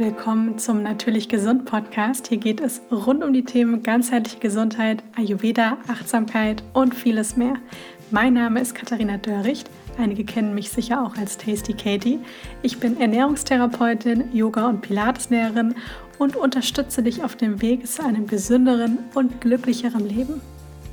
[0.00, 2.28] willkommen zum Natürlich Gesund Podcast.
[2.28, 7.56] Hier geht es rund um die Themen ganzheitliche Gesundheit, Ayurveda, Achtsamkeit und vieles mehr.
[8.10, 9.68] Mein Name ist Katharina Dörricht.
[9.98, 12.18] Einige kennen mich sicher auch als Tasty Katie.
[12.62, 15.74] Ich bin Ernährungstherapeutin, Yoga- und Pilateslehrerin
[16.18, 20.40] und unterstütze dich auf dem Weg zu einem gesünderen und glücklicheren Leben.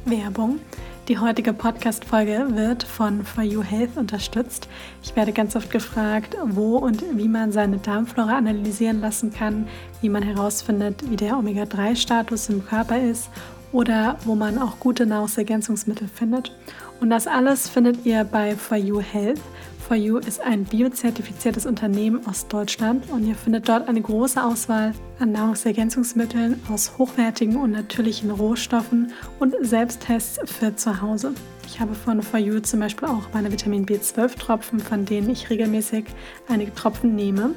[0.03, 0.59] Werbung.
[1.07, 4.67] Die heutige Podcast-Folge wird von For You Health unterstützt.
[5.01, 9.69] Ich werde ganz oft gefragt, wo und wie man seine Darmflora analysieren lassen kann,
[10.01, 13.29] wie man herausfindet, wie der Omega-3-Status im Körper ist
[13.71, 16.51] oder wo man auch gute Nahrungsergänzungsmittel findet.
[16.99, 19.39] Und das alles findet ihr bei For You Health.
[19.87, 24.91] For You ist ein biozertifiziertes Unternehmen aus Deutschland und ihr findet dort eine große Auswahl
[25.17, 31.33] an Nahrungsergänzungsmitteln aus hochwertigen und natürlichen Rohstoffen und Selbsttests für zu Hause.
[31.65, 36.03] Ich habe von For You zum Beispiel auch meine Vitamin B12-Tropfen, von denen ich regelmäßig
[36.49, 37.51] einige Tropfen nehme.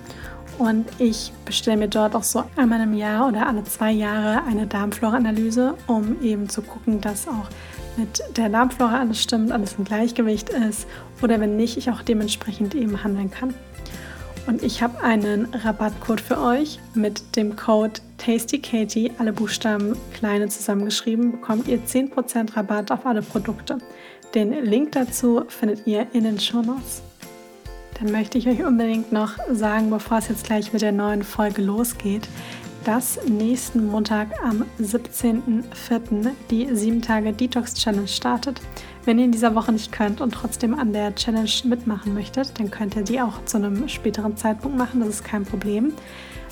[0.57, 4.69] Und ich bestelle mir dort auch so einmal im Jahr oder alle zwei Jahre eine
[4.69, 7.49] Darmflora-Analyse, um eben zu gucken, dass auch
[7.97, 10.87] mit der Darmflora alles stimmt, alles im Gleichgewicht ist
[11.23, 13.55] oder wenn nicht, ich auch dementsprechend eben handeln kann.
[14.47, 21.31] Und ich habe einen Rabattcode für euch mit dem Code TastyKatie, alle Buchstaben kleine zusammengeschrieben,
[21.33, 23.79] bekommt ihr 10% Rabatt auf alle Produkte.
[24.35, 27.03] Den Link dazu findet ihr in den Show Notes.
[27.99, 31.61] Dann möchte ich euch unbedingt noch sagen, bevor es jetzt gleich mit der neuen Folge
[31.63, 32.27] losgeht,
[32.85, 36.31] dass nächsten Montag am 17.04.
[36.51, 38.61] die 7 Tage Detox Challenge startet.
[39.05, 42.71] Wenn ihr in dieser Woche nicht könnt und trotzdem an der Challenge mitmachen möchtet, dann
[42.71, 45.93] könnt ihr die auch zu einem späteren Zeitpunkt machen, das ist kein Problem.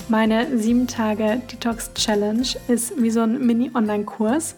[0.07, 4.55] Meine 7 Tage Detox Challenge ist wie so ein Mini-Online-Kurs,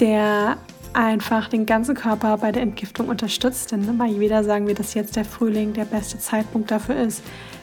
[0.00, 0.56] der
[0.94, 3.72] einfach den ganzen Körper bei der Entgiftung unterstützt.
[3.72, 7.22] Denn bei jeder sagen wir, dass jetzt der Frühling der beste Zeitpunkt dafür ist,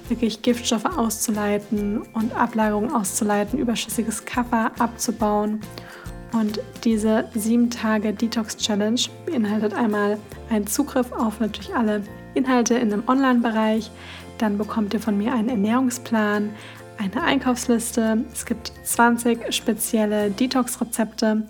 [0.10, 5.62] wirklich Giftstoffe auszuleiten und Ablagerungen auszuleiten, überschüssiges Kaffer abzubauen.
[6.32, 10.19] Und diese sieben Tage Detox Challenge beinhaltet einmal
[10.50, 12.03] einen Zugriff auf natürlich alle
[12.34, 13.90] Inhalte in einem Online-Bereich.
[14.38, 16.52] Dann bekommt ihr von mir einen Ernährungsplan,
[16.98, 18.25] eine Einkaufsliste.
[18.31, 21.46] Es gibt 20 spezielle Detox-Rezepte,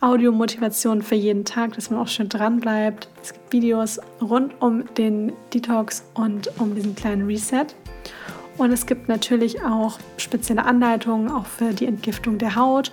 [0.00, 3.08] Audiomotivation für jeden Tag, dass man auch schön dran bleibt.
[3.22, 7.66] Es gibt Videos rund um den Detox und um diesen kleinen Reset.
[8.58, 12.92] Und es gibt natürlich auch spezielle Anleitungen auch für die Entgiftung der Haut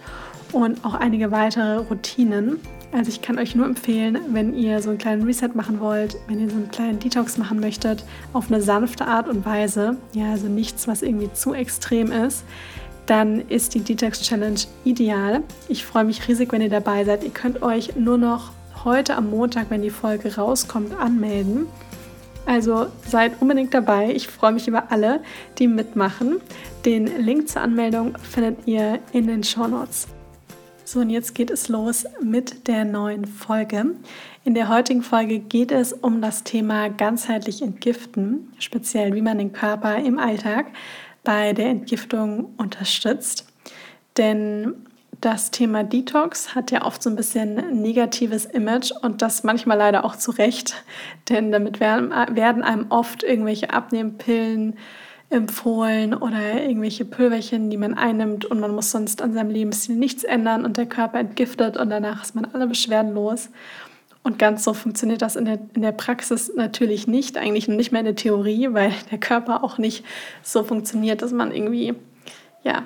[0.51, 2.59] und auch einige weitere Routinen.
[2.91, 6.39] Also ich kann euch nur empfehlen, wenn ihr so einen kleinen Reset machen wollt, wenn
[6.39, 10.47] ihr so einen kleinen Detox machen möchtet, auf eine sanfte Art und Weise, ja, also
[10.47, 12.43] nichts, was irgendwie zu extrem ist,
[13.07, 15.41] dann ist die Detox Challenge ideal.
[15.67, 17.23] Ich freue mich riesig, wenn ihr dabei seid.
[17.23, 18.51] Ihr könnt euch nur noch
[18.83, 21.67] heute am Montag, wenn die Folge rauskommt, anmelden.
[22.45, 24.11] Also seid unbedingt dabei.
[24.11, 25.21] Ich freue mich über alle,
[25.59, 26.41] die mitmachen.
[26.85, 30.07] Den Link zur Anmeldung findet ihr in den Show Notes.
[30.85, 33.95] So, und jetzt geht es los mit der neuen Folge.
[34.43, 39.53] In der heutigen Folge geht es um das Thema ganzheitlich entgiften, speziell wie man den
[39.53, 40.65] Körper im Alltag
[41.23, 43.47] bei der Entgiftung unterstützt.
[44.17, 44.75] Denn
[45.23, 50.03] das Thema Detox hat ja oft so ein bisschen negatives Image und das manchmal leider
[50.03, 50.83] auch zu Recht,
[51.29, 54.77] denn damit werden, einem oft irgendwelche Abnehmpillen
[55.29, 60.25] empfohlen oder irgendwelche Pülverchen, die man einnimmt und man muss sonst an seinem Lebensstil nichts
[60.25, 63.49] ändern und der Körper entgiftet und danach ist man alle Beschwerden los.
[64.23, 68.01] Und ganz so funktioniert das in der, in der Praxis natürlich nicht, eigentlich nicht mehr
[68.01, 70.03] in der Theorie, weil der Körper auch nicht
[70.43, 71.93] so funktioniert, dass man irgendwie,
[72.63, 72.83] ja,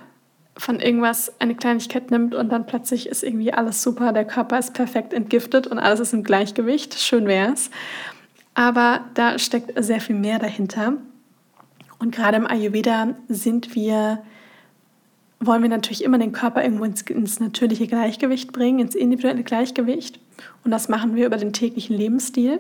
[0.58, 4.74] von irgendwas eine Kleinigkeit nimmt und dann plötzlich ist irgendwie alles super, der Körper ist
[4.74, 7.00] perfekt entgiftet und alles ist im Gleichgewicht.
[7.00, 7.70] Schön wäre es.
[8.54, 10.94] Aber da steckt sehr viel mehr dahinter.
[12.00, 14.24] Und gerade im Ayurveda sind wir,
[15.40, 20.20] wollen wir natürlich immer den Körper irgendwo ins, ins natürliche Gleichgewicht bringen, ins individuelle Gleichgewicht.
[20.64, 22.60] Und das machen wir über den täglichen Lebensstil.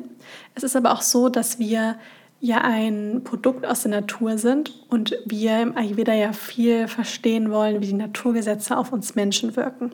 [0.55, 1.97] Es ist aber auch so, dass wir
[2.39, 7.81] ja ein Produkt aus der Natur sind und wir im Ayurveda ja viel verstehen wollen,
[7.81, 9.91] wie die Naturgesetze auf uns Menschen wirken.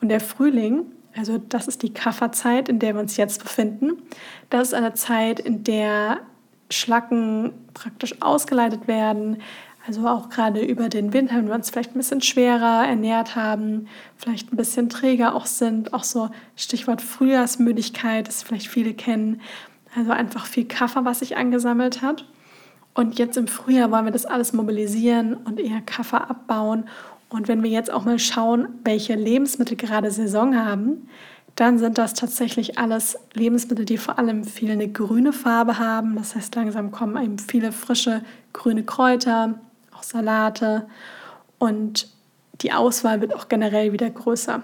[0.00, 0.86] Und der Frühling,
[1.16, 4.02] also das ist die Kafferzeit, in der wir uns jetzt befinden,
[4.50, 6.20] das ist eine Zeit, in der
[6.70, 9.38] Schlacken praktisch ausgeleitet werden,
[9.86, 13.86] also auch gerade über den Winter, wenn wir uns vielleicht ein bisschen schwerer ernährt haben,
[14.16, 19.42] vielleicht ein bisschen träger auch sind, auch so Stichwort Frühjahrsmüdigkeit, das vielleicht viele kennen.
[19.96, 22.24] Also einfach viel Kaffer, was sich angesammelt hat.
[22.94, 26.84] Und jetzt im Frühjahr wollen wir das alles mobilisieren und eher Kaffer abbauen.
[27.28, 31.08] Und wenn wir jetzt auch mal schauen, welche Lebensmittel gerade Saison haben,
[31.56, 36.16] dann sind das tatsächlich alles Lebensmittel, die vor allem viel eine grüne Farbe haben.
[36.16, 39.54] Das heißt, langsam kommen eben viele frische grüne Kräuter,
[40.04, 40.86] Salate
[41.58, 42.08] und
[42.60, 44.62] die Auswahl wird auch generell wieder größer.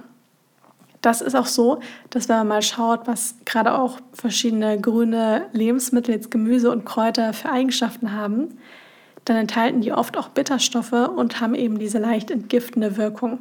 [1.01, 1.81] Das ist auch so,
[2.11, 7.33] dass wenn man mal schaut, was gerade auch verschiedene grüne Lebensmittel, jetzt Gemüse und Kräuter
[7.33, 8.59] für Eigenschaften haben,
[9.25, 13.39] dann enthalten die oft auch Bitterstoffe und haben eben diese leicht entgiftende Wirkung.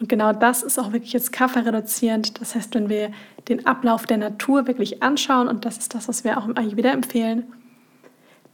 [0.00, 2.40] Und genau das ist auch wirklich jetzt kaffeereduzierend.
[2.40, 3.10] Das heißt, wenn wir
[3.48, 6.90] den Ablauf der Natur wirklich anschauen, und das ist das, was wir auch im Ayurveda
[6.90, 7.44] empfehlen,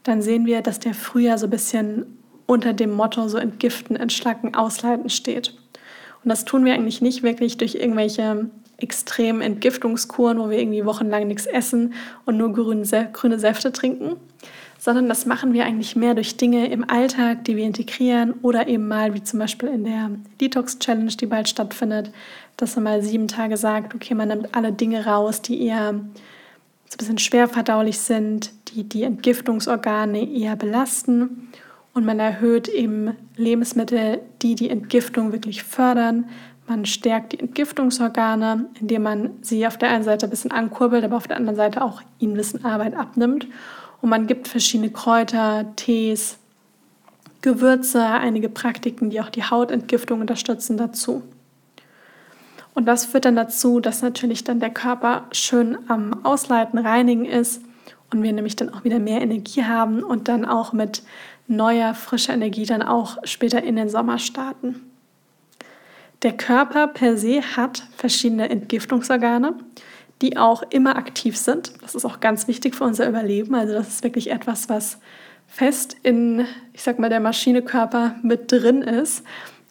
[0.03, 4.55] dann sehen wir, dass der Frühjahr so ein bisschen unter dem Motto so entgiften, entschlacken,
[4.55, 5.55] ausleiten steht.
[6.27, 11.29] Und das tun wir eigentlich nicht wirklich durch irgendwelche extremen Entgiftungskuren, wo wir irgendwie wochenlang
[11.29, 11.95] nichts essen
[12.25, 14.17] und nur grüne, grüne Säfte trinken,
[14.77, 18.89] sondern das machen wir eigentlich mehr durch Dinge im Alltag, die wir integrieren oder eben
[18.89, 22.11] mal, wie zum Beispiel in der Detox Challenge, die bald stattfindet,
[22.57, 26.95] dass man mal sieben Tage sagt, okay, man nimmt alle Dinge raus, die eher so
[26.95, 31.53] ein bisschen schwer verdaulich sind, die die Entgiftungsorgane eher belasten
[31.97, 36.29] und man erhöht eben Lebensmittel, die die Entgiftung wirklich fördern.
[36.69, 41.17] Man stärkt die Entgiftungsorgane, indem man sie auf der einen Seite ein bisschen ankurbelt, aber
[41.17, 43.47] auf der anderen Seite auch ihnen ein bisschen Arbeit abnimmt.
[44.03, 46.37] Und man gibt verschiedene Kräuter, Tees,
[47.41, 51.23] Gewürze, einige Praktiken, die auch die Hautentgiftung unterstützen, dazu.
[52.75, 57.63] Und das führt dann dazu, dass natürlich dann der Körper schön am Ausleiten, Reinigen ist
[58.13, 61.03] und wir nämlich dann auch wieder mehr Energie haben und dann auch mit
[61.49, 64.83] neuer, frischer Energie dann auch später in den Sommer starten.
[66.23, 69.55] Der Körper per se hat verschiedene Entgiftungsorgane,
[70.23, 71.73] die auch immer aktiv sind.
[71.83, 73.55] Das ist auch ganz wichtig für unser Überleben.
[73.55, 74.99] Also das ist wirklich etwas, was
[75.47, 79.25] fest in, ich sag mal, der Maschinekörper mit drin ist,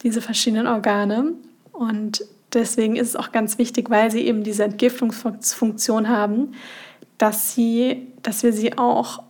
[0.03, 1.33] diese verschiedenen Organe.
[1.71, 2.23] Und
[2.53, 6.53] deswegen ist es auch ganz wichtig, weil sie eben diese Entgiftungsfunktion haben,
[7.17, 9.23] dass, sie, dass wir sie auch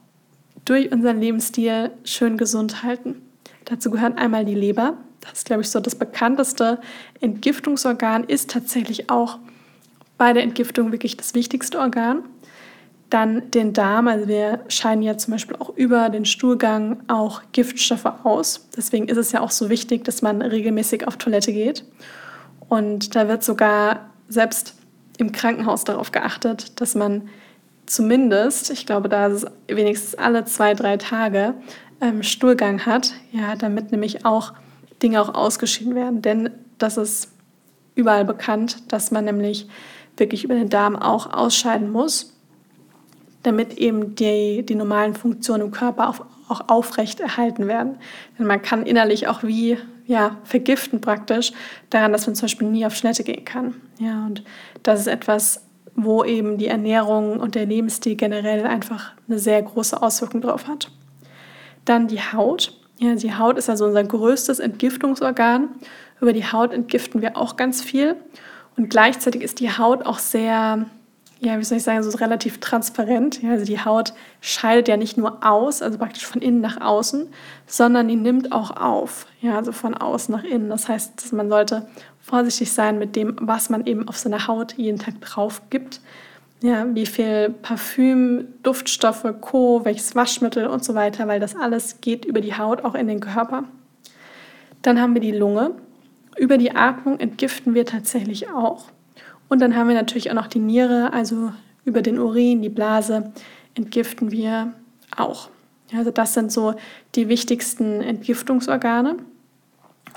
[0.65, 3.21] durch unseren Lebensstil schön gesund halten.
[3.65, 4.97] Dazu gehört einmal die Leber.
[5.21, 6.79] Das ist, glaube ich, so das bekannteste
[7.21, 9.39] Entgiftungsorgan, ist tatsächlich auch
[10.17, 12.23] bei der Entgiftung wirklich das wichtigste Organ.
[13.09, 18.05] Dann den Darm, also wir scheiden ja zum Beispiel auch über den Stuhlgang auch Giftstoffe
[18.23, 18.67] aus.
[18.75, 21.85] Deswegen ist es ja auch so wichtig, dass man regelmäßig auf Toilette geht.
[22.67, 24.75] Und da wird sogar selbst
[25.17, 27.29] im Krankenhaus darauf geachtet, dass man
[27.85, 31.53] zumindest, ich glaube, da ist es wenigstens alle zwei, drei Tage
[32.01, 34.53] ähm, Stuhlgang hat, ja, damit nämlich auch
[35.01, 36.21] Dinge auch ausgeschieden werden.
[36.21, 37.31] Denn das ist
[37.95, 39.67] überall bekannt, dass man nämlich
[40.17, 42.33] wirklich über den Darm auch ausscheiden muss,
[43.43, 47.97] damit eben die, die normalen Funktionen im Körper auch, auch aufrecht erhalten werden.
[48.37, 49.77] Denn man kann innerlich auch wie
[50.07, 51.51] ja, vergiften praktisch
[51.89, 53.75] daran, dass man zum Beispiel nie auf Toilette gehen kann.
[53.99, 54.43] Ja, und
[54.83, 55.64] das ist etwas,
[55.95, 60.91] wo eben die Ernährung und der Lebensstil generell einfach eine sehr große Auswirkung drauf hat.
[61.85, 62.77] Dann die Haut.
[62.97, 65.69] Ja, die Haut ist also unser größtes Entgiftungsorgan.
[66.21, 68.15] Über die Haut entgiften wir auch ganz viel.
[68.77, 70.85] Und gleichzeitig ist die Haut auch sehr,
[71.39, 73.41] ja, wie soll ich sagen, so relativ transparent.
[73.41, 77.27] Ja, also die Haut scheidet ja nicht nur aus, also praktisch von innen nach außen,
[77.67, 79.27] sondern die nimmt auch auf.
[79.41, 80.69] Ja, also von außen nach innen.
[80.69, 81.87] Das heißt, man sollte
[82.25, 86.01] vorsichtig sein mit dem, was man eben auf seine Haut jeden Tag drauf gibt.
[86.61, 92.25] Ja, wie viel Parfüm, Duftstoffe, Co., welches Waschmittel und so weiter, weil das alles geht
[92.25, 93.65] über die Haut auch in den Körper.
[94.81, 95.71] Dann haben wir die Lunge.
[96.37, 98.85] Über die Atmung entgiften wir tatsächlich auch.
[99.47, 101.51] Und dann haben wir natürlich auch noch die Niere, also
[101.83, 103.31] über den Urin, die Blase
[103.75, 104.73] entgiften wir
[105.15, 105.49] auch.
[105.95, 106.73] Also das sind so
[107.13, 109.17] die wichtigsten Entgiftungsorgane.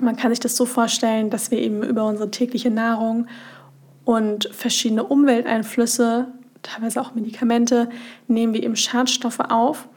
[0.01, 3.27] Man kann sich das so vorstellen, dass wir eben über unsere tägliche Nahrung
[4.05, 6.27] und verschiedene Umwelteinflüsse,
[6.61, 7.89] teilweise auch Medikamente,
[8.27, 9.87] nehmen wir eben Schadstoffe auf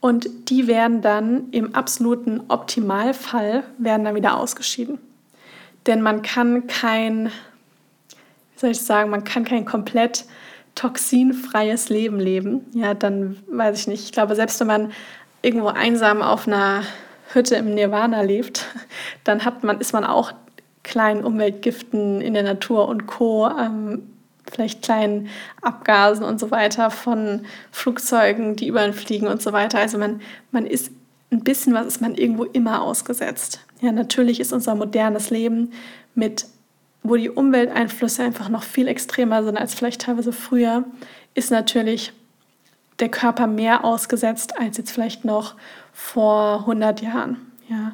[0.00, 4.98] und die werden dann im absoluten Optimalfall werden dann wieder ausgeschieden.
[5.86, 10.24] Denn man kann kein, wie soll ich sagen, man kann kein komplett
[10.74, 12.64] toxinfreies Leben leben.
[12.72, 14.04] Ja, dann weiß ich nicht.
[14.04, 14.92] Ich glaube, selbst wenn man
[15.42, 16.82] irgendwo einsam auf einer
[17.32, 18.66] Hütte im Nirvana lebt,
[19.24, 20.32] dann hat man, ist man auch
[20.82, 24.08] kleinen Umweltgiften in der Natur und Co., ähm,
[24.50, 25.28] vielleicht kleinen
[25.62, 29.78] Abgasen und so weiter von Flugzeugen, die über ihn fliegen und so weiter.
[29.78, 30.20] Also man,
[30.50, 30.90] man ist
[31.30, 33.60] ein bisschen was ist man irgendwo immer ausgesetzt.
[33.80, 35.72] Ja, natürlich ist unser modernes Leben
[36.14, 36.46] mit,
[37.02, 40.84] wo die Umwelteinflüsse einfach noch viel extremer sind als vielleicht teilweise früher,
[41.34, 42.12] ist natürlich
[43.00, 45.56] der Körper mehr ausgesetzt als jetzt vielleicht noch
[45.92, 47.36] vor 100 Jahren.
[47.68, 47.92] Ja.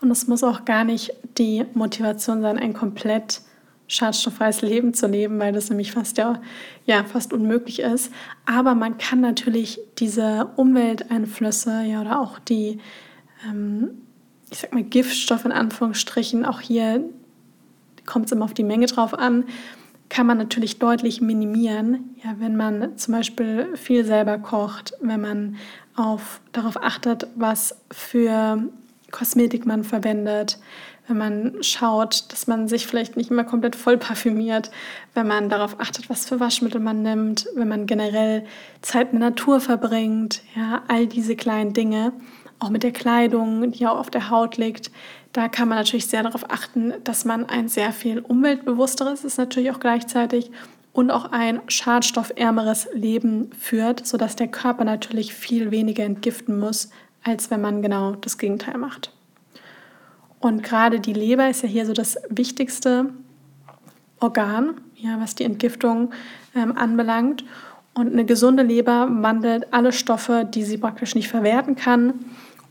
[0.00, 3.42] Und es muss auch gar nicht die Motivation sein, ein komplett
[3.86, 6.40] schadstofffreies Leben zu leben, weil das nämlich fast ja,
[6.84, 8.12] ja fast unmöglich ist.
[8.44, 12.80] Aber man kann natürlich diese Umwelteinflüsse ja oder auch die
[13.46, 14.02] ähm,
[14.50, 17.04] ich sag mal, Giftstoff in Anführungsstrichen, auch hier
[18.06, 19.44] kommt es immer auf die Menge drauf an,
[20.08, 25.56] kann man natürlich deutlich minimieren, ja, wenn man zum Beispiel viel selber kocht, wenn man
[25.96, 28.62] auf, darauf achtet, was für
[29.10, 30.58] Kosmetik man verwendet,
[31.08, 34.70] wenn man schaut, dass man sich vielleicht nicht immer komplett voll parfümiert,
[35.14, 38.44] wenn man darauf achtet, was für Waschmittel man nimmt, wenn man generell
[38.82, 42.12] Zeit in der Natur verbringt, ja, all diese kleinen Dinge,
[42.58, 44.90] auch mit der Kleidung, die auch auf der Haut liegt,
[45.32, 49.70] da kann man natürlich sehr darauf achten, dass man ein sehr viel umweltbewussteres ist natürlich
[49.70, 50.50] auch gleichzeitig
[50.92, 56.90] und auch ein schadstoffärmeres Leben führt, sodass der Körper natürlich viel weniger entgiften muss,
[57.22, 59.12] als wenn man genau das Gegenteil macht.
[60.40, 63.10] Und gerade die Leber ist ja hier so das wichtigste
[64.20, 66.10] Organ, ja, was die Entgiftung
[66.56, 67.44] ähm, anbelangt.
[67.94, 72.14] Und eine gesunde Leber wandelt alle Stoffe, die sie praktisch nicht verwerten kann,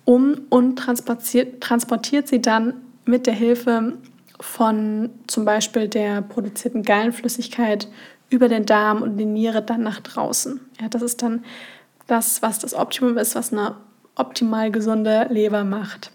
[0.07, 3.97] um und transportiert, transportiert sie dann mit der Hilfe
[4.39, 7.89] von zum Beispiel der produzierten Gallenflüssigkeit
[8.29, 10.61] über den Darm und die Niere dann nach draußen.
[10.79, 11.43] Ja, das ist dann
[12.07, 13.75] das, was das Optimum ist, was eine
[14.15, 16.11] optimal gesunde Leber macht.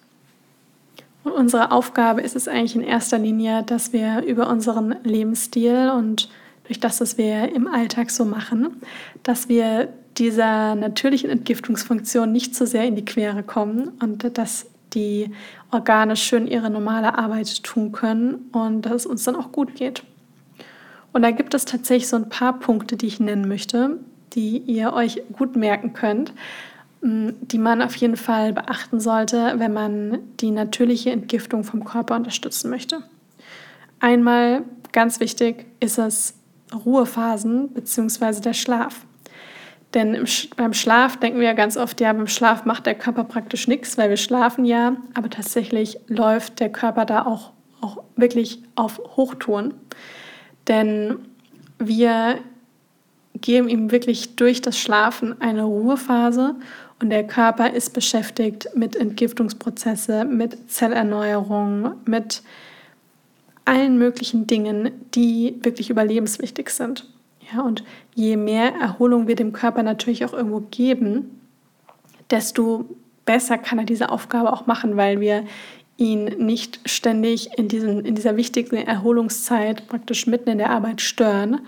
[1.22, 6.30] Und unsere Aufgabe ist es eigentlich in erster Linie, dass wir über unseren Lebensstil und
[6.64, 8.80] durch das, was wir im Alltag so machen,
[9.22, 15.32] dass wir dieser natürlichen Entgiftungsfunktion nicht so sehr in die Quere kommen und dass die
[15.72, 20.04] Organe schön ihre normale Arbeit tun können und dass es uns dann auch gut geht.
[21.12, 23.98] Und da gibt es tatsächlich so ein paar Punkte, die ich nennen möchte,
[24.34, 26.32] die ihr euch gut merken könnt,
[27.00, 32.70] die man auf jeden Fall beachten sollte, wenn man die natürliche Entgiftung vom Körper unterstützen
[32.70, 33.02] möchte.
[33.98, 34.62] Einmal
[34.92, 36.34] ganz wichtig ist es
[36.72, 38.40] Ruhephasen bzw.
[38.40, 39.04] der Schlaf.
[39.94, 40.24] Denn im,
[40.56, 43.98] beim Schlaf denken wir ja ganz oft, ja, beim Schlaf macht der Körper praktisch nichts,
[43.98, 49.74] weil wir schlafen ja, aber tatsächlich läuft der Körper da auch, auch wirklich auf Hochtouren.
[50.68, 51.18] Denn
[51.78, 52.38] wir
[53.34, 56.54] geben ihm wirklich durch das Schlafen eine Ruhephase
[57.00, 62.42] und der Körper ist beschäftigt mit Entgiftungsprozesse, mit Zellerneuerung, mit
[63.64, 67.11] allen möglichen Dingen, die wirklich überlebenswichtig sind.
[67.52, 71.40] Ja, und je mehr Erholung wir dem Körper natürlich auch irgendwo geben,
[72.30, 72.86] desto
[73.24, 75.44] besser kann er diese Aufgabe auch machen, weil wir
[75.96, 81.60] ihn nicht ständig in, diesen, in dieser wichtigen Erholungszeit praktisch mitten in der Arbeit stören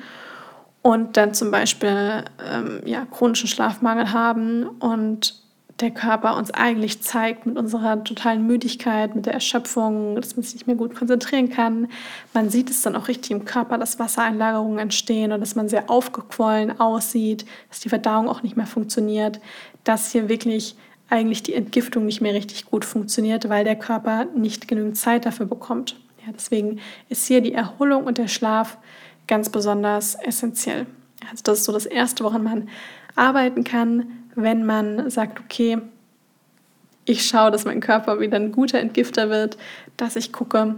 [0.83, 5.44] und dann zum Beispiel ähm, ja, chronischen Schlafmangel haben und
[5.81, 10.55] der Körper uns eigentlich zeigt mit unserer totalen Müdigkeit, mit der Erschöpfung, dass man sich
[10.55, 11.89] nicht mehr gut konzentrieren kann.
[12.33, 15.91] Man sieht es dann auch richtig im Körper, dass Wassereinlagerungen entstehen und dass man sehr
[15.91, 19.41] aufgequollen aussieht, dass die Verdauung auch nicht mehr funktioniert,
[19.83, 20.77] dass hier wirklich
[21.11, 25.47] eigentlich die Entgiftung nicht mehr richtig gut funktioniert, weil der Körper nicht genügend Zeit dafür
[25.47, 25.97] bekommt.
[26.25, 28.79] Ja, deswegen ist hier die Erholung und der Schlaf
[29.27, 30.87] ganz besonders essentiell.
[31.31, 32.69] Also das ist so das Erste, woran man
[33.17, 35.79] arbeiten kann, wenn man sagt, okay,
[37.05, 39.59] ich schaue, dass mein Körper wieder ein guter Entgifter wird,
[39.97, 40.77] dass ich gucke,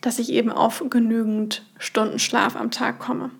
[0.00, 3.30] dass ich eben auf genügend Stunden Schlaf am Tag komme.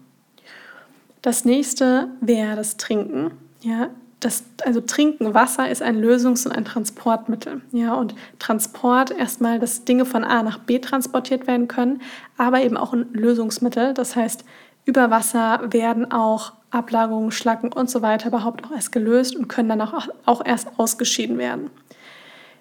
[1.23, 3.33] Das nächste wäre das Trinken.
[3.63, 7.63] Ja, das, also Trinken, Wasser ist ein Lösungs- und ein Transportmittel.
[7.73, 12.03] Ja, und Transport erstmal, dass Dinge von A nach B transportiert werden können,
[12.37, 13.95] aber eben auch ein Lösungsmittel.
[13.95, 14.45] Das heißt,
[14.85, 19.69] über Wasser werden auch Ablagerungen, Schlacken und so weiter überhaupt auch erst gelöst und können
[19.69, 21.71] dann auch, auch erst ausgeschieden werden.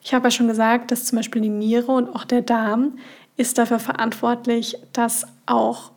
[0.01, 2.97] Ich habe ja schon gesagt, dass zum Beispiel die Niere und auch der Darm
[3.35, 5.91] ist dafür verantwortlich, dass auch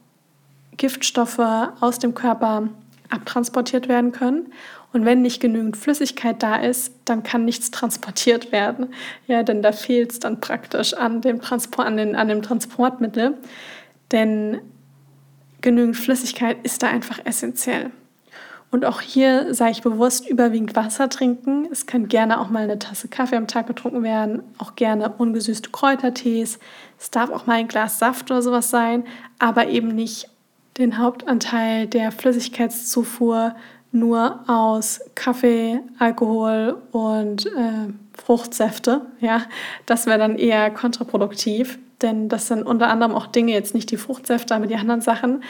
[0.76, 1.38] Giftstoffe
[1.80, 2.68] aus dem Körper
[3.10, 4.52] abtransportiert werden können.
[4.92, 8.88] Und wenn nicht genügend Flüssigkeit da ist, dann kann nichts transportiert werden.
[9.26, 13.38] Ja, denn da fehlt es dann praktisch an dem, Transport, an, den, an dem Transportmittel.
[14.10, 14.60] Denn
[15.60, 17.92] genügend Flüssigkeit ist da einfach essentiell.
[18.70, 21.66] Und auch hier sage ich bewusst überwiegend Wasser trinken.
[21.72, 25.70] Es kann gerne auch mal eine Tasse Kaffee am Tag getrunken werden, auch gerne ungesüßte
[25.70, 26.60] Kräutertees.
[26.98, 29.04] Es darf auch mal ein Glas Saft oder sowas sein,
[29.40, 30.28] aber eben nicht
[30.78, 33.56] den Hauptanteil der Flüssigkeitszufuhr
[33.92, 39.06] nur aus Kaffee, Alkohol und äh, Fruchtsäfte.
[39.20, 39.42] Ja,
[39.86, 43.96] das wäre dann eher kontraproduktiv, denn das sind unter anderem auch Dinge, jetzt nicht die
[43.96, 45.42] Fruchtsäfte, aber die anderen Sachen,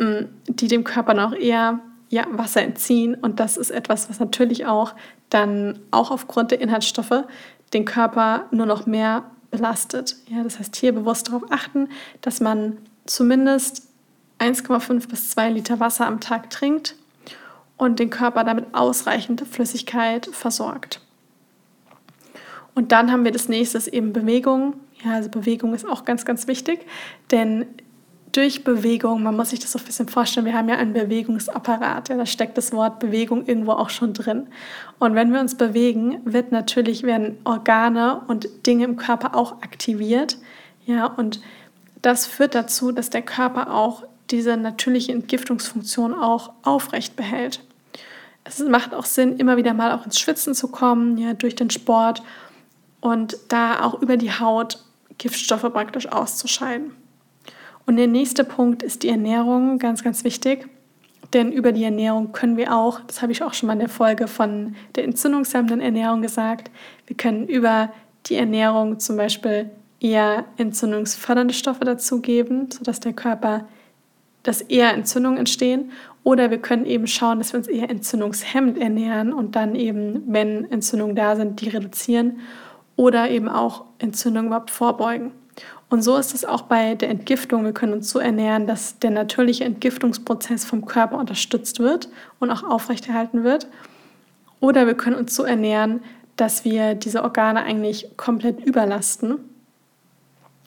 [0.00, 3.14] mm, die dem Körper noch eher ja, Wasser entziehen.
[3.14, 4.94] Und das ist etwas, was natürlich auch
[5.30, 7.24] dann auch aufgrund der Inhaltsstoffe
[7.72, 10.16] den Körper nur noch mehr belastet.
[10.28, 11.88] Ja, das heißt, hier bewusst darauf achten,
[12.20, 13.88] dass man zumindest
[14.38, 16.94] 1,5 bis 2 Liter Wasser am Tag trinkt
[17.76, 21.00] und den Körper damit ausreichend Flüssigkeit versorgt.
[22.74, 24.74] Und dann haben wir das nächste eben Bewegung.
[25.02, 26.80] Ja, also Bewegung ist auch ganz, ganz wichtig,
[27.30, 27.66] denn
[28.36, 32.10] durch Bewegung, man muss sich das so ein bisschen vorstellen, wir haben ja einen Bewegungsapparat,
[32.10, 34.46] ja, da steckt das Wort Bewegung irgendwo auch schon drin.
[34.98, 40.36] Und wenn wir uns bewegen, wird natürlich, werden Organe und Dinge im Körper auch aktiviert,
[40.84, 41.40] ja, und
[42.02, 47.60] das führt dazu, dass der Körper auch diese natürliche Entgiftungsfunktion auch aufrecht behält.
[48.44, 51.70] Es macht auch Sinn, immer wieder mal auch ins Schwitzen zu kommen, ja, durch den
[51.70, 52.22] Sport
[53.00, 54.84] und da auch über die Haut
[55.18, 56.92] Giftstoffe praktisch auszuscheiden.
[57.86, 60.68] Und der nächste Punkt ist die Ernährung, ganz, ganz wichtig.
[61.32, 63.88] Denn über die Ernährung können wir auch, das habe ich auch schon mal in der
[63.88, 66.70] Folge von der entzündungshemmenden Ernährung gesagt,
[67.06, 67.92] wir können über
[68.26, 73.66] die Ernährung zum Beispiel eher entzündungsfördernde Stoffe dazugeben, sodass der Körper,
[74.42, 75.90] dass eher Entzündungen entstehen.
[76.22, 80.70] Oder wir können eben schauen, dass wir uns eher entzündungshemmend ernähren und dann eben, wenn
[80.70, 82.40] Entzündungen da sind, die reduzieren
[82.96, 85.32] oder eben auch Entzündungen überhaupt vorbeugen.
[85.88, 87.64] Und so ist es auch bei der Entgiftung.
[87.64, 92.08] Wir können uns so ernähren, dass der natürliche Entgiftungsprozess vom Körper unterstützt wird
[92.40, 93.68] und auch aufrechterhalten wird.
[94.58, 96.00] Oder wir können uns so ernähren,
[96.34, 99.38] dass wir diese Organe eigentlich komplett überlasten.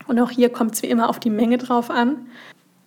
[0.08, 2.28] Und auch hier kommt es wie immer auf die Menge drauf an.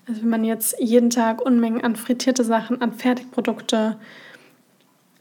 [0.09, 3.99] Also wenn man jetzt jeden Tag Unmengen an frittierte Sachen, an Fertigprodukte,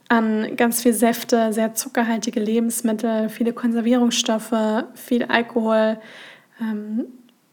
[0.08, 6.00] an ganz viel Säfte, sehr zuckerhaltige Lebensmittel, viele Konservierungsstoffe, viel Alkohol,
[6.62, 7.06] ähm,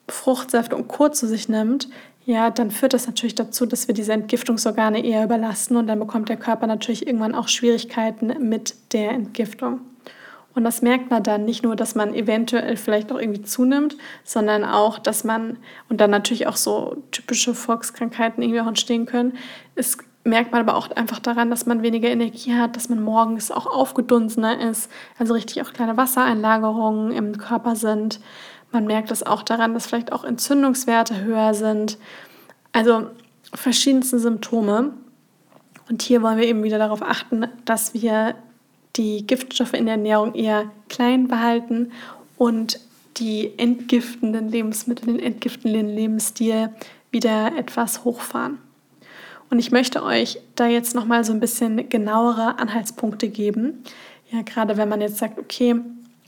[0.09, 1.09] Fruchtsäfte und Co.
[1.09, 1.89] zu sich nimmt,
[2.25, 6.29] ja, dann führt das natürlich dazu, dass wir diese Entgiftungsorgane eher überlasten und dann bekommt
[6.29, 9.81] der Körper natürlich irgendwann auch Schwierigkeiten mit der Entgiftung.
[10.55, 14.65] Und das merkt man dann nicht nur, dass man eventuell vielleicht auch irgendwie zunimmt, sondern
[14.65, 15.57] auch, dass man,
[15.89, 19.39] und dann natürlich auch so typische Volkskrankheiten irgendwie auch entstehen können,
[19.75, 23.51] es merkt man aber auch einfach daran, dass man weniger Energie hat, dass man morgens
[23.51, 28.21] auch aufgedunsener ist, also richtig auch kleine Wassereinlagerungen im Körper sind.
[28.71, 31.99] Man merkt es auch daran, dass vielleicht auch Entzündungswerte höher sind.
[32.73, 33.09] Also
[33.55, 34.93] verschiedenste Symptome.
[35.89, 38.35] Und hier wollen wir eben wieder darauf achten, dass wir
[38.97, 41.93] die Giftstoffe in der Ernährung eher klein behalten
[42.37, 42.81] und
[43.17, 46.71] die entgiftenden Lebensmittel, den entgiftenden Lebensstil
[47.11, 48.59] wieder etwas hochfahren.
[49.51, 53.83] Und ich möchte euch da jetzt nochmal so ein bisschen genauere Anhaltspunkte geben.
[54.31, 55.77] Ja, gerade wenn man jetzt sagt, okay,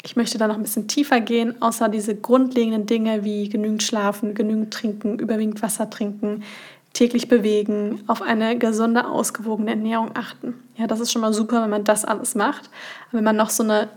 [0.03, 4.35] ich möchte da noch ein bisschen tiefer gehen, außer diese grundlegenden Dinge wie genügend schlafen,
[4.35, 6.43] genügend trinken, überwiegend Wasser trinken,
[6.93, 10.55] täglich bewegen, auf eine gesunde, ausgewogene Ernährung achten.
[10.77, 12.71] Ja, das ist schon mal super, wenn man das alles macht.
[13.09, 13.89] Aber wenn man noch so eine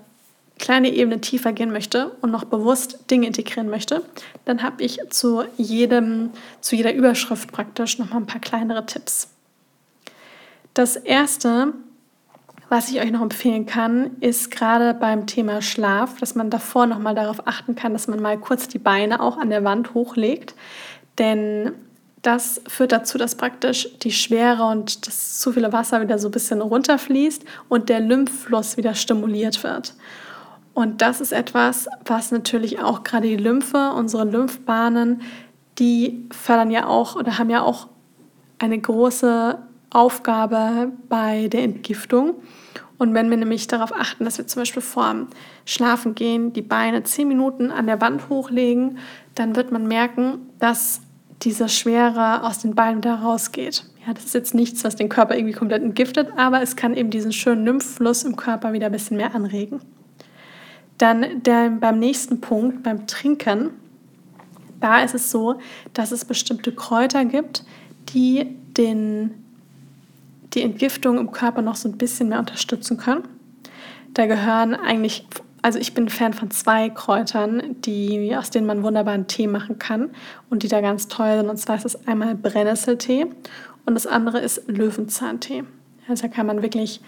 [0.59, 4.03] kleine Ebene tiefer gehen möchte und noch bewusst Dinge integrieren möchte,
[4.45, 6.29] dann habe ich zu jedem,
[6.61, 9.29] zu jeder Überschrift praktisch noch mal ein paar kleinere Tipps.
[10.73, 11.73] Das erste
[12.69, 16.99] was ich euch noch empfehlen kann, ist gerade beim Thema Schlaf, dass man davor noch
[16.99, 20.55] mal darauf achten kann, dass man mal kurz die Beine auch an der Wand hochlegt,
[21.19, 21.73] denn
[22.23, 26.31] das führt dazu, dass praktisch die Schwere und das zu viele Wasser wieder so ein
[26.31, 29.93] bisschen runterfließt und der Lymphfluss wieder stimuliert wird.
[30.73, 35.21] Und das ist etwas, was natürlich auch gerade die Lymphe, unsere Lymphbahnen,
[35.79, 37.87] die fördern ja auch oder haben ja auch
[38.57, 39.59] eine große
[39.93, 42.35] Aufgabe bei der Entgiftung.
[42.97, 45.27] Und wenn wir nämlich darauf achten, dass wir zum Beispiel vorm
[45.65, 48.97] Schlafen gehen, die Beine zehn Minuten an der Wand hochlegen,
[49.35, 51.01] dann wird man merken, dass
[51.41, 53.85] diese Schwere aus den Beinen da rausgeht.
[54.05, 57.09] Ja, das ist jetzt nichts, was den Körper irgendwie komplett entgiftet, aber es kann eben
[57.09, 59.81] diesen schönen Lymphfluss im Körper wieder ein bisschen mehr anregen.
[60.97, 63.71] Dann der, beim nächsten Punkt, beim Trinken,
[64.79, 65.59] da ist es so,
[65.93, 67.63] dass es bestimmte Kräuter gibt,
[68.09, 69.42] die den
[70.53, 73.23] die Entgiftung im Körper noch so ein bisschen mehr unterstützen können.
[74.13, 75.25] Da gehören eigentlich,
[75.61, 80.11] also ich bin Fan von zwei Kräutern, die, aus denen man wunderbaren Tee machen kann
[80.49, 81.49] und die da ganz toll sind.
[81.49, 83.25] Und zwar ist es einmal Brennnesseltee
[83.85, 85.63] und das andere ist Löwenzahntee.
[86.07, 87.01] Also da kann man wirklich,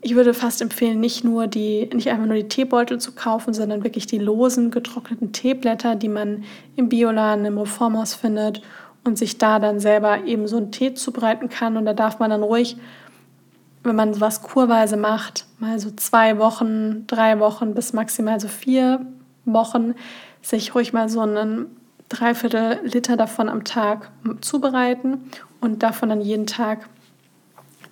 [0.00, 3.84] ich würde fast empfehlen, nicht nur die, nicht einfach nur die Teebeutel zu kaufen, sondern
[3.84, 6.44] wirklich die losen getrockneten Teeblätter, die man
[6.76, 8.62] im Bioladen, im Reformhaus findet
[9.04, 11.76] und sich da dann selber eben so einen Tee zubereiten kann.
[11.76, 12.76] Und da darf man dann ruhig,
[13.82, 19.06] wenn man sowas kurweise macht, mal so zwei Wochen, drei Wochen bis maximal so vier
[19.46, 19.94] Wochen,
[20.42, 21.66] sich ruhig mal so einen
[22.08, 24.10] Dreiviertel Liter davon am Tag
[24.40, 26.88] zubereiten und davon dann jeden Tag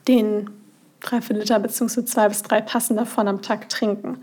[0.09, 0.51] den
[1.01, 2.05] Dreiviertel Liter bzw.
[2.05, 4.18] zwei bis drei Tassen davon am Tag trinken.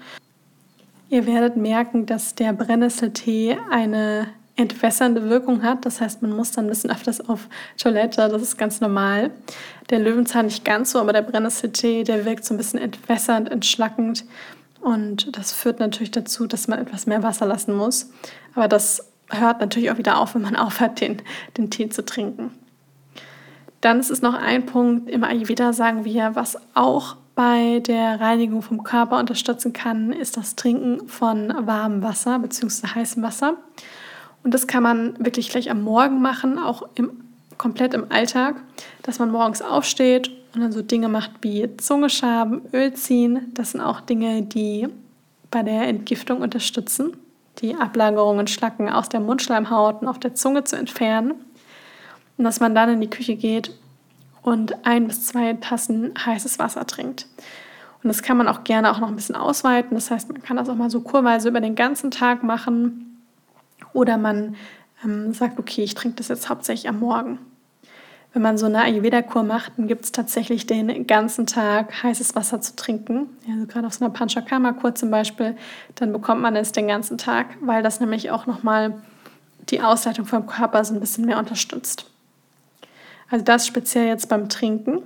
[1.10, 5.86] Ihr werdet merken, dass der Brennnesseltee eine entwässernde Wirkung hat.
[5.86, 9.32] Das heißt, man muss dann ein bisschen öfters auf Toilette, das ist ganz normal.
[9.90, 14.26] Der Löwenzahn nicht ganz so, aber der Brennnesseltee, der wirkt so ein bisschen entwässernd, entschlackend
[14.82, 18.12] Und das führt natürlich dazu, dass man etwas mehr Wasser lassen muss.
[18.54, 21.22] Aber das hört natürlich auch wieder auf, wenn man aufhört, den,
[21.58, 22.52] den Tee zu trinken.
[23.82, 28.62] Dann ist es noch ein Punkt im Ayurveda, sagen wir, was auch bei der Reinigung
[28.62, 32.88] vom Körper unterstützen kann, ist das Trinken von warmem Wasser bzw.
[32.96, 33.58] heißem Wasser.
[34.46, 37.24] Und das kann man wirklich gleich am Morgen machen, auch im,
[37.58, 38.62] komplett im Alltag,
[39.02, 43.52] dass man morgens aufsteht und dann so Dinge macht wie Zunge schaben, Öl ziehen.
[43.56, 44.88] Das sind auch Dinge, die
[45.50, 47.18] bei der Entgiftung unterstützen,
[47.58, 51.34] die Ablagerungen, Schlacken aus der Mundschleimhaut und auf der Zunge zu entfernen.
[52.38, 53.72] Und dass man dann in die Küche geht
[54.44, 57.26] und ein bis zwei Tassen heißes Wasser trinkt.
[58.04, 59.96] Und das kann man auch gerne auch noch ein bisschen ausweiten.
[59.96, 63.05] Das heißt, man kann das auch mal so kurweise über den ganzen Tag machen
[63.96, 64.56] oder man
[65.04, 67.40] ähm, sagt, okay, ich trinke das jetzt hauptsächlich am Morgen.
[68.34, 72.60] Wenn man so eine Ayurveda-Kur macht, dann gibt es tatsächlich den ganzen Tag heißes Wasser
[72.60, 73.30] zu trinken.
[73.50, 75.56] Also gerade auf so einer Panchakarma-Kur zum Beispiel,
[75.96, 79.02] dann bekommt man es den ganzen Tag, weil das nämlich auch nochmal
[79.70, 82.12] die Ausleitung vom Körper so ein bisschen mehr unterstützt.
[83.30, 85.04] Also das speziell jetzt beim Trinken.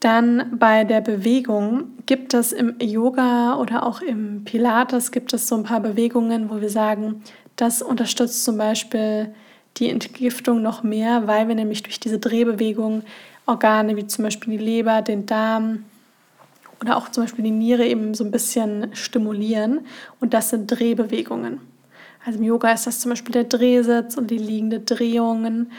[0.00, 5.54] Dann bei der Bewegung gibt es im Yoga oder auch im Pilates gibt es so
[5.54, 7.22] ein paar Bewegungen, wo wir sagen,
[7.62, 9.32] das unterstützt zum Beispiel
[9.76, 13.04] die Entgiftung noch mehr, weil wir nämlich durch diese Drehbewegung
[13.46, 15.84] Organe wie zum Beispiel die Leber, den Darm
[16.80, 19.86] oder auch zum Beispiel die Niere eben so ein bisschen stimulieren.
[20.20, 21.60] Und das sind Drehbewegungen.
[22.24, 25.70] Also im Yoga ist das zum Beispiel der Drehsitz und die liegende Drehungen.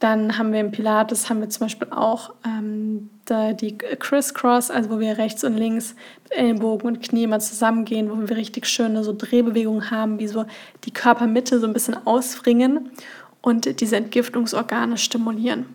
[0.00, 4.98] Dann haben wir im Pilates haben wir zum Beispiel auch ähm, die Crisscross, also wo
[4.98, 9.14] wir rechts und links mit Ellenbogen und Knie mal zusammengehen, wo wir richtig schöne so
[9.16, 10.46] Drehbewegungen haben, wie so
[10.84, 12.90] die Körpermitte so ein bisschen ausfringen
[13.42, 15.66] und diese Entgiftungsorgane stimulieren.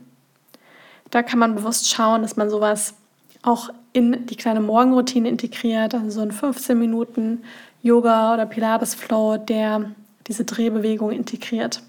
[1.12, 2.96] Da kann man bewusst schauen, dass man sowas
[3.44, 7.44] auch in die kleine Morgenroutine integriert, also so ein 15 Minuten
[7.84, 9.92] Yoga oder Pilates Flow, der
[10.28, 11.84] diese Drehbewegung integriert.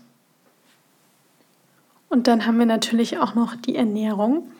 [2.08, 4.50] Und dann haben wir natürlich auch noch die Ernährung.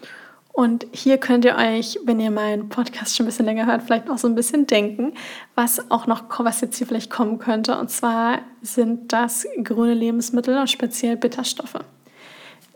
[0.53, 4.09] Und hier könnt ihr euch, wenn ihr meinen Podcast schon ein bisschen länger hört, vielleicht
[4.09, 5.13] auch so ein bisschen denken,
[5.55, 7.79] was auch noch, was jetzt hier vielleicht kommen könnte.
[7.79, 11.79] Und zwar sind das grüne Lebensmittel und speziell Bitterstoffe.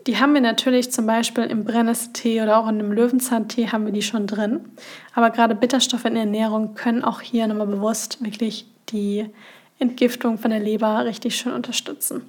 [0.05, 3.93] Die haben wir natürlich zum Beispiel im Brennnesseltee oder auch in einem Löwenzahntee haben wir
[3.93, 4.61] die schon drin.
[5.15, 9.27] Aber gerade Bitterstoffe in der Ernährung können auch hier nochmal bewusst wirklich die
[9.79, 12.21] Entgiftung von der Leber richtig schön unterstützen.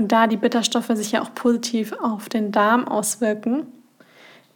[0.00, 3.66] Und da die Bitterstoffe sich ja auch positiv auf den Darm auswirken,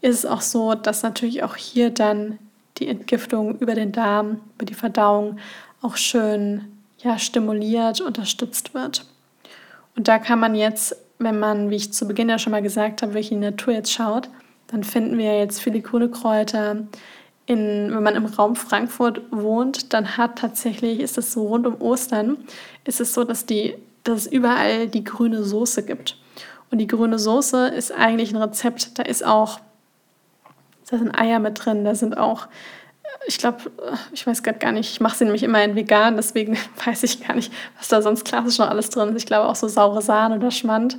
[0.01, 2.39] ist es auch so, dass natürlich auch hier dann
[2.79, 5.37] die Entgiftung über den Darm, über die Verdauung
[5.83, 6.65] auch schön
[6.97, 9.05] ja, stimuliert, unterstützt wird.
[9.95, 13.03] Und da kann man jetzt, wenn man, wie ich zu Beginn ja schon mal gesagt
[13.03, 14.31] habe, welche Natur jetzt schaut,
[14.69, 16.87] dann finden wir jetzt viele grüne Kräuter.
[17.45, 21.83] In, wenn man im Raum Frankfurt wohnt, dann hat tatsächlich, ist es so rund um
[21.83, 22.39] Ostern,
[22.87, 26.17] ist es so, dass die dass es überall die grüne Soße gibt.
[26.71, 29.61] Und die grüne Soße ist eigentlich ein Rezept, da ist auch,
[30.91, 32.49] da sind Eier mit drin, da sind auch,
[33.27, 33.71] ich glaube,
[34.13, 37.27] ich weiß gerade gar nicht, ich mache sie nämlich immer in vegan, deswegen weiß ich
[37.27, 39.17] gar nicht, was da sonst klassisch noch alles drin ist.
[39.17, 40.99] Ich glaube auch so saure Sahne oder Schmand.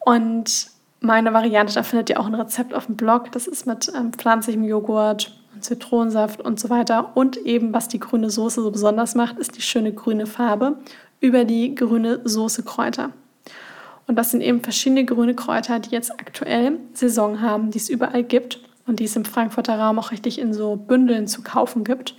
[0.00, 0.68] Und
[1.00, 3.32] meine Variante, da findet ihr auch ein Rezept auf dem Blog.
[3.32, 7.16] Das ist mit ähm, pflanzlichem Joghurt und Zitronensaft und so weiter.
[7.16, 10.78] Und eben, was die grüne Soße so besonders macht, ist die schöne grüne Farbe
[11.20, 13.10] über die grüne Soßekräuter.
[14.06, 18.22] Und das sind eben verschiedene grüne Kräuter, die jetzt aktuell Saison haben, die es überall
[18.22, 22.14] gibt und die es im Frankfurter Raum auch richtig in so Bündeln zu kaufen gibt.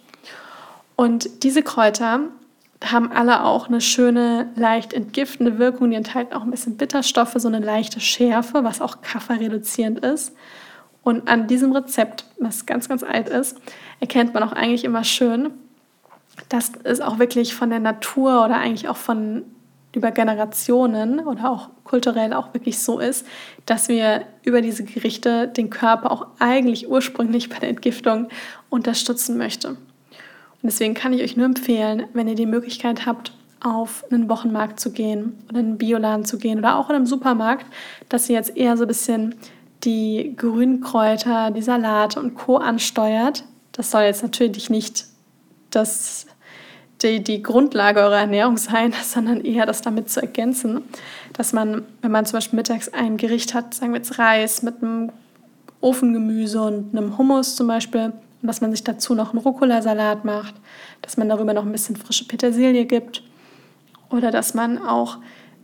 [0.96, 2.22] Und diese Kräuter
[2.84, 5.92] haben alle auch eine schöne, leicht entgiftende Wirkung.
[5.92, 10.34] Die enthalten auch ein bisschen Bitterstoffe, so eine leichte Schärfe, was auch kaffeereduzierend ist.
[11.06, 13.62] Und an diesem Rezept, was ganz, ganz alt ist,
[14.00, 15.52] erkennt man auch eigentlich immer schön,
[16.50, 19.44] dass es auch wirklich von der Natur oder eigentlich auch von
[19.94, 23.26] über Generationen oder auch kulturell auch wirklich so ist,
[23.68, 28.28] dass wir über diese Gerichte den Körper auch eigentlich ursprünglich bei der Entgiftung
[28.72, 29.70] unterstützen möchte.
[29.70, 29.78] Und
[30.64, 34.92] deswegen kann ich euch nur empfehlen, wenn ihr die Möglichkeit habt, auf einen Wochenmarkt zu
[34.92, 37.68] gehen oder in einen Bioladen zu gehen oder auch in einem Supermarkt,
[38.10, 39.36] dass ihr jetzt eher so ein bisschen
[39.86, 42.58] die Grünkräuter, die Salate und Co.
[42.58, 43.44] ansteuert.
[43.72, 45.06] Das soll jetzt natürlich nicht
[45.70, 46.26] das,
[47.02, 50.82] die, die Grundlage eurer Ernährung sein, sondern eher das damit zu ergänzen,
[51.34, 54.82] dass man, wenn man zum Beispiel mittags ein Gericht hat, sagen wir jetzt Reis mit
[54.82, 55.12] einem
[55.82, 60.56] Ofengemüse und einem Hummus zum Beispiel, und dass man sich dazu noch einen Rucola-Salat macht,
[61.02, 63.24] dass man darüber noch ein bisschen frische Petersilie gibt
[64.10, 65.18] oder dass man auch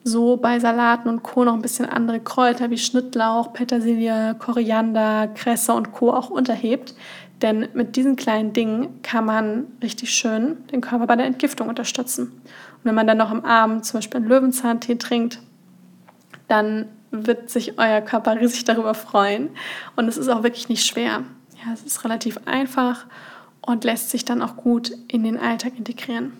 [0.04, 1.44] so bei Salaten und Co.
[1.44, 6.12] noch ein bisschen andere Kräuter wie Schnittlauch, Petersilie, Koriander, Kresse und Co.
[6.12, 6.96] auch unterhebt,
[7.42, 12.28] Denn mit diesen kleinen Dingen kann man richtig schön den Körper bei der Entgiftung unterstützen.
[12.28, 15.40] Und wenn man dann noch am Abend zum Beispiel einen Löwenzahntee trinkt,
[16.48, 19.50] dann wird sich euer Körper riesig darüber freuen.
[19.96, 21.24] Und es ist auch wirklich nicht schwer.
[21.64, 23.06] Ja, es ist relativ einfach
[23.62, 26.34] und lässt sich dann auch gut in den Alltag integrieren.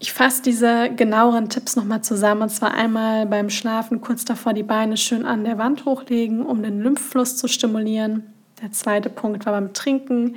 [0.00, 2.42] Ich fasse diese genaueren Tipps nochmal zusammen.
[2.42, 6.62] Und zwar einmal beim Schlafen kurz davor die Beine schön an der Wand hochlegen, um
[6.62, 8.22] den Lymphfluss zu stimulieren.
[8.62, 10.36] Der zweite Punkt war beim Trinken.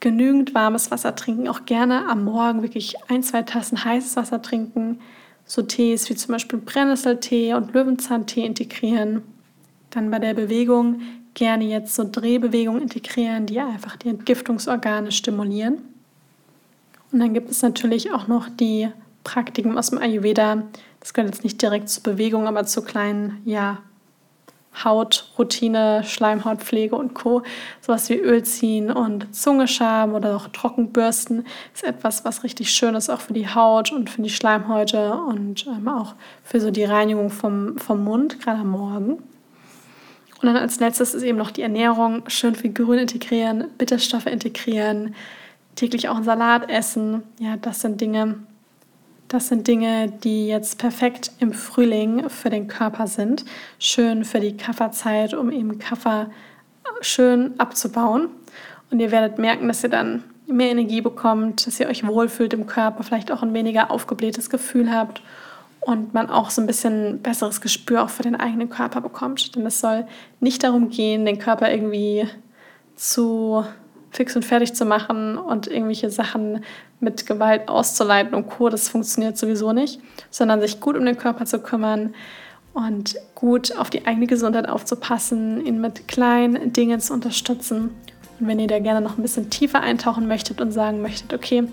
[0.00, 5.00] Genügend warmes Wasser trinken, auch gerne am Morgen wirklich ein, zwei Tassen heißes Wasser trinken.
[5.46, 9.22] So Tees wie zum Beispiel Brennnesseltee und Löwenzahntee integrieren.
[9.88, 11.00] Dann bei der Bewegung
[11.32, 15.93] gerne jetzt so Drehbewegungen integrieren, die einfach die Entgiftungsorgane stimulieren.
[17.14, 18.88] Und dann gibt es natürlich auch noch die
[19.22, 20.64] Praktiken aus dem Ayurveda.
[20.98, 23.78] Das gehört jetzt nicht direkt zur Bewegung, aber zu kleinen, ja,
[24.82, 27.44] Hautroutine, Schleimhautpflege und Co.
[27.80, 32.96] Sowas wie Öl ziehen und Zunge schaben oder auch Trockenbürsten ist etwas, was richtig schön
[32.96, 36.82] ist, auch für die Haut und für die Schleimhäute und ähm, auch für so die
[36.82, 39.10] Reinigung vom, vom Mund, gerade am Morgen.
[39.12, 39.22] Und
[40.42, 42.24] dann als letztes ist eben noch die Ernährung.
[42.26, 45.14] Schön viel Grün integrieren, Bitterstoffe integrieren,
[45.74, 47.22] täglich auch einen Salat essen.
[47.38, 48.36] Ja, das sind Dinge,
[49.28, 53.44] das sind Dinge, die jetzt perfekt im Frühling für den Körper sind.
[53.78, 56.30] Schön für die Kafferzeit, um eben Kaffer
[57.00, 58.28] schön abzubauen.
[58.90, 62.66] Und ihr werdet merken, dass ihr dann mehr Energie bekommt, dass ihr euch wohlfühlt im
[62.66, 65.22] Körper, vielleicht auch ein weniger aufgeblähtes Gefühl habt
[65.80, 69.56] und man auch so ein bisschen besseres Gespür auch für den eigenen Körper bekommt.
[69.56, 70.06] Denn es soll
[70.40, 72.28] nicht darum gehen, den Körper irgendwie
[72.96, 73.64] zu
[74.14, 76.64] fix und fertig zu machen und irgendwelche Sachen
[77.00, 78.68] mit Gewalt auszuleiten und Co.
[78.68, 80.00] Das funktioniert sowieso nicht,
[80.30, 82.14] sondern sich gut um den Körper zu kümmern
[82.74, 87.90] und gut auf die eigene Gesundheit aufzupassen, ihn mit kleinen Dingen zu unterstützen.
[88.38, 91.64] Und wenn ihr da gerne noch ein bisschen tiefer eintauchen möchtet und sagen möchtet, okay,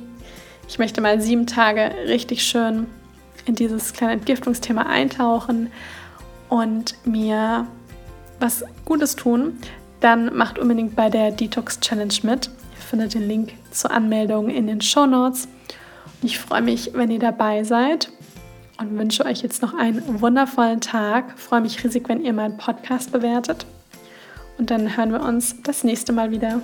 [0.68, 2.88] ich möchte mal sieben Tage richtig schön
[3.46, 5.72] in dieses kleine Entgiftungsthema eintauchen
[6.50, 7.68] und mir
[8.40, 9.60] was Gutes tun,
[10.02, 12.48] dann macht unbedingt bei der Detox Challenge mit.
[12.48, 15.48] Ihr findet den Link zur Anmeldung in den Show Notes.
[16.24, 18.12] Ich freue mich, wenn ihr dabei seid
[18.80, 21.34] und wünsche euch jetzt noch einen wundervollen Tag.
[21.38, 23.66] Ich freue mich riesig, wenn ihr meinen Podcast bewertet.
[24.58, 26.62] Und dann hören wir uns das nächste Mal wieder.